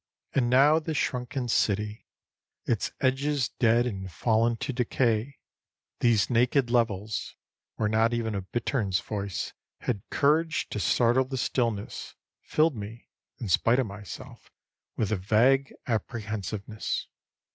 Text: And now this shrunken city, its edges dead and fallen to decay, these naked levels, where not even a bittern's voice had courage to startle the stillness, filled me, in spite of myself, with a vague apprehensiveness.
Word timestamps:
And 0.33 0.49
now 0.49 0.79
this 0.79 0.97
shrunken 0.97 1.47
city, 1.47 2.07
its 2.65 2.91
edges 3.01 3.49
dead 3.49 3.85
and 3.85 4.11
fallen 4.11 4.57
to 4.57 4.73
decay, 4.73 5.37
these 5.99 6.27
naked 6.27 6.71
levels, 6.71 7.35
where 7.75 7.87
not 7.87 8.11
even 8.11 8.33
a 8.33 8.41
bittern's 8.41 8.99
voice 8.99 9.53
had 9.81 10.01
courage 10.09 10.67
to 10.69 10.79
startle 10.79 11.25
the 11.25 11.37
stillness, 11.37 12.15
filled 12.41 12.75
me, 12.75 13.09
in 13.37 13.47
spite 13.47 13.77
of 13.77 13.85
myself, 13.85 14.49
with 14.97 15.11
a 15.11 15.17
vague 15.17 15.71
apprehensiveness. 15.85 17.05